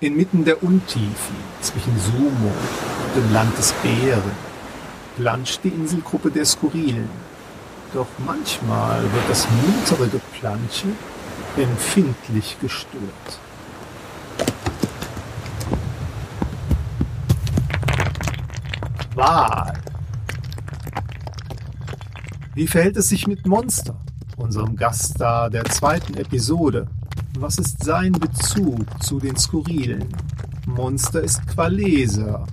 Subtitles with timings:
[0.00, 4.32] Inmitten der Untiefen zwischen Sumo und dem Land des Bären
[5.16, 7.08] planscht die Inselgruppe der Skurrilen.
[7.92, 10.88] Doch manchmal wird das muntere Geplansche
[11.56, 13.38] empfindlich gestört.
[19.14, 19.74] Wahl.
[22.54, 23.96] Wie verhält es sich mit Monster,
[24.36, 26.88] unserem Gaststar der zweiten Episode?
[27.38, 30.06] Was ist sein Bezug zu den Skurrilen?
[30.66, 32.46] Monster ist Qualeser.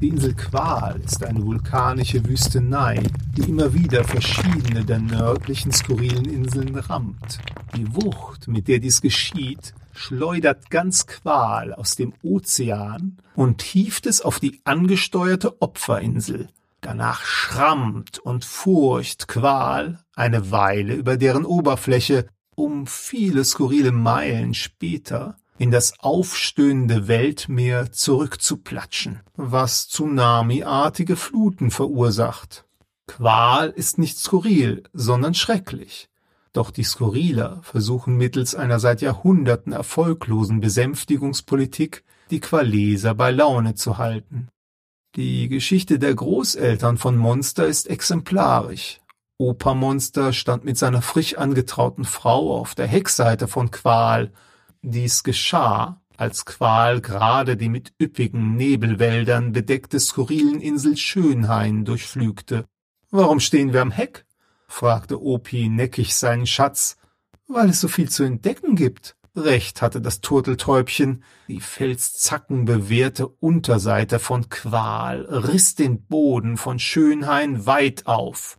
[0.00, 3.02] Die Insel Qual ist eine vulkanische Wüstenei,
[3.36, 7.40] die immer wieder verschiedene der nördlichen skurrilen Inseln rammt.
[7.76, 14.20] Die Wucht, mit der dies geschieht, schleudert ganz Qual aus dem Ozean und hieft es
[14.20, 16.48] auf die angesteuerte Opferinsel.
[16.80, 25.36] Danach schrammt und furcht Qual eine Weile über deren Oberfläche, um viele skurrile Meilen später
[25.58, 32.64] in das aufstöhnende Weltmeer zurückzuplatschen, was Tsunami-artige Fluten verursacht.
[33.06, 36.08] Qual ist nicht skurril, sondern schrecklich.
[36.52, 43.98] Doch die Skurriler versuchen mittels einer seit Jahrhunderten erfolglosen Besänftigungspolitik die Qualeser bei Laune zu
[43.98, 44.48] halten.
[45.16, 49.00] Die Geschichte der Großeltern von Monster ist exemplarisch.
[49.40, 54.32] Opa Monster stand mit seiner frisch angetrauten Frau auf der Heckseite von Qual.
[54.82, 62.66] Dies geschah, als Qual gerade die mit üppigen Nebelwäldern bedeckte skurrilen Insel Schönhain durchflügte.
[63.12, 64.26] Warum stehen wir am Heck?
[64.66, 66.96] fragte Opi neckig seinen Schatz.
[67.46, 69.14] Weil es so viel zu entdecken gibt.
[69.36, 78.08] Recht hatte das Turteltäubchen, die felszackenbewehrte Unterseite von Qual riss den Boden von Schönhain weit
[78.08, 78.58] auf.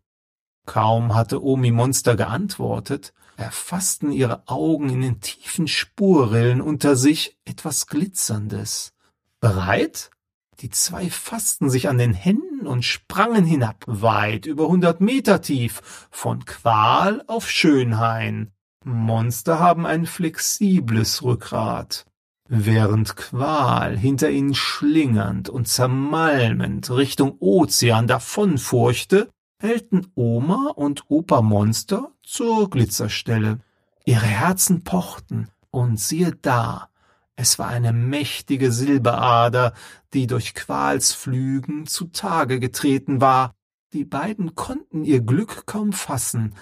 [0.69, 7.87] Kaum hatte Omi Monster geantwortet, erfassten ihre Augen in den tiefen Spurrillen unter sich etwas
[7.87, 8.93] Glitzerndes.
[9.39, 10.11] Bereit?
[10.59, 16.07] Die zwei fassten sich an den Händen und sprangen hinab, weit über hundert Meter tief,
[16.11, 18.51] von Qual auf Schönhain.
[18.85, 22.05] Monster haben ein flexibles Rückgrat.
[22.47, 32.11] Während Qual hinter ihnen schlingernd und zermalmend Richtung Ozean davonfurchte, hellten Oma und Opa Monster
[32.23, 33.59] zur Glitzerstelle.
[34.05, 36.89] Ihre Herzen pochten, und siehe da,
[37.35, 39.73] es war eine mächtige Silberader,
[40.13, 43.53] die durch Quals Flügen zutage getreten war.
[43.93, 46.53] Die beiden konnten ihr Glück kaum fassen,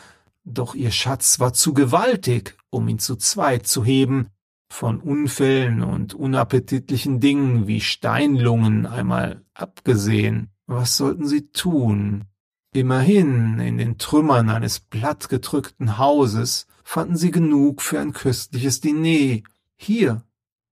[0.43, 4.27] doch ihr Schatz war zu gewaltig, um ihn zu zweit zu heben,
[4.69, 10.51] von Unfällen und unappetitlichen Dingen wie Steinlungen einmal abgesehen.
[10.67, 12.25] Was sollten sie tun?
[12.77, 19.41] Immerhin, in den Trümmern eines plattgedrückten Hauses fanden sie genug für ein köstliches Diner.
[19.75, 20.21] Hier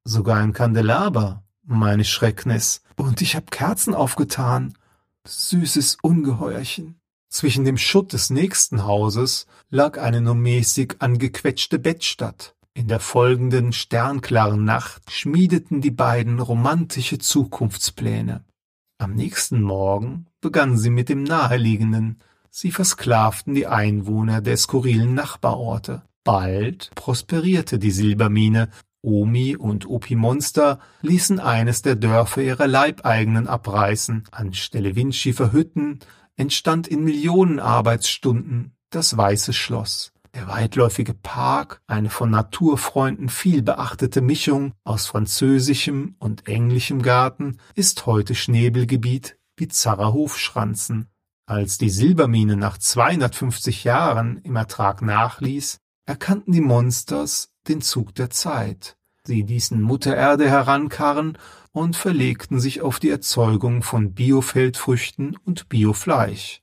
[0.03, 2.83] sogar ein Kandelaber, meine Schrecknis.
[2.95, 4.77] Und ich hab Kerzen aufgetan.
[5.25, 6.99] Süßes Ungeheuerchen.
[7.27, 12.53] Zwischen dem Schutt des nächsten Hauses lag eine nur mäßig angequetschte Bettstatt.
[12.75, 18.45] In der folgenden sternklaren Nacht schmiedeten die beiden romantische Zukunftspläne.
[18.99, 22.19] Am nächsten Morgen begannen sie mit dem Naheliegenden.
[22.51, 26.03] Sie versklavten die Einwohner der skurrilen Nachbarorte.
[26.23, 28.69] Bald prosperierte die Silbermine.
[29.01, 34.25] Omi und Opi Monster ließen eines der Dörfer ihrer Leibeigenen abreißen.
[34.29, 36.01] Anstelle windschiefer Hütten
[36.35, 40.11] entstand in Millionen Arbeitsstunden das Weiße Schloss.
[40.35, 48.05] Der weitläufige Park, eine von Naturfreunden viel beachtete Mischung aus französischem und englischem Garten, ist
[48.05, 51.07] heute Schneebelgebiet bizarrer Hofschranzen.
[51.45, 58.29] Als die Silbermine nach 250 Jahren im Ertrag nachließ, erkannten die Monsters den Zug der
[58.29, 58.97] Zeit.
[59.23, 61.38] Sie ließen Mutter Erde herankarren
[61.71, 66.61] und verlegten sich auf die Erzeugung von Biofeldfrüchten und Biofleisch.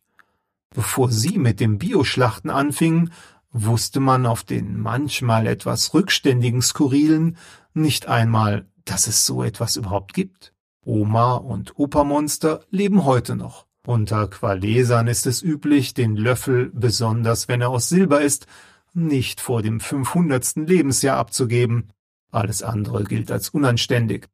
[0.75, 3.13] Bevor sie mit dem Bioschlachten anfingen,
[3.53, 7.37] wusste man auf den manchmal etwas rückständigen Skurrilen
[7.75, 10.55] nicht einmal, dass es so etwas überhaupt gibt.
[10.85, 13.67] Oma und Opa-Monster leben heute noch.
[13.87, 18.47] Unter Qualesern ist es üblich, den Löffel, besonders wenn er aus Silber ist,
[18.93, 21.91] nicht vor dem fünfhundertsten Lebensjahr abzugeben.
[22.31, 24.29] Alles andere gilt als unanständig.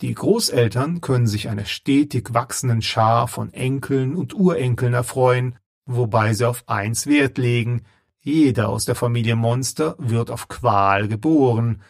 [0.00, 5.56] Die Großeltern können sich einer stetig wachsenden Schar von Enkeln und Urenkeln erfreuen,
[5.86, 7.82] wobei sie auf eins Wert legen,
[8.20, 11.82] jeder aus der Familie Monster wird auf Qual geboren.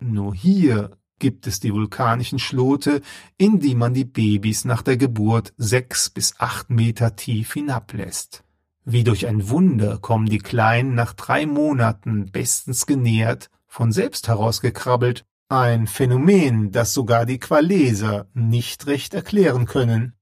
[0.00, 3.00] Nur hier gibt es die vulkanischen Schlote,
[3.36, 8.44] in die man die Babys nach der Geburt sechs bis acht Meter tief hinablässt.
[8.84, 15.24] Wie durch ein Wunder kommen die Kleinen nach drei Monaten bestens genährt, von selbst herausgekrabbelt,
[15.48, 20.14] Ein Phänomen, das sogar die Qualeser nicht recht erklären können.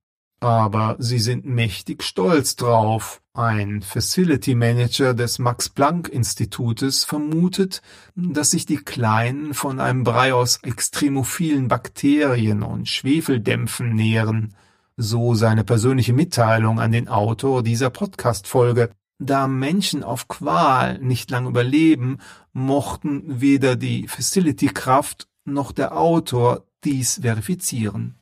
[0.42, 3.22] Aber sie sind mächtig stolz drauf.
[3.32, 7.80] Ein Facility Manager des Max-Planck-Institutes vermutet,
[8.16, 14.56] dass sich die Kleinen von einem Brei aus extremophilen Bakterien und Schwefeldämpfen nähren.
[14.96, 18.90] So seine persönliche Mitteilung an den Autor dieser Podcast-Folge.
[19.20, 22.18] Da Menschen auf Qual nicht lang überleben,
[22.52, 28.16] mochten weder die Facility-Kraft noch der Autor dies verifizieren.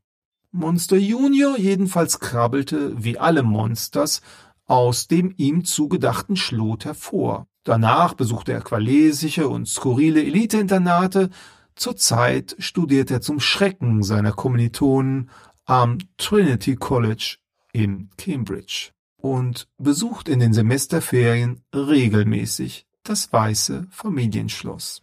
[0.52, 4.20] Monster Junior jedenfalls krabbelte, wie alle Monsters,
[4.66, 7.46] aus dem ihm zugedachten Schlot hervor.
[7.64, 11.30] Danach besuchte er qualesische und skurrile Eliteinternate.
[11.74, 15.30] Zurzeit studiert er zum Schrecken seiner Kommilitonen
[15.66, 17.36] am Trinity College
[17.72, 25.02] in Cambridge und besucht in den Semesterferien regelmäßig das Weiße Familienschloss.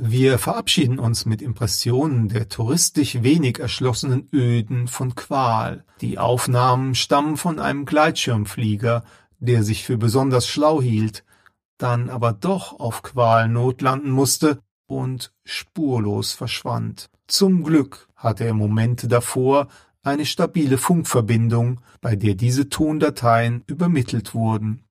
[0.00, 5.84] Wir verabschieden uns mit Impressionen der touristisch wenig erschlossenen Öden von Qual.
[6.00, 9.02] Die Aufnahmen stammen von einem Gleitschirmflieger,
[9.40, 11.24] der sich für besonders schlau hielt,
[11.78, 17.10] dann aber doch auf Qual notlanden musste und spurlos verschwand.
[17.26, 19.66] Zum Glück hatte er Momente davor
[20.04, 24.84] eine stabile Funkverbindung, bei der diese Tondateien übermittelt wurden.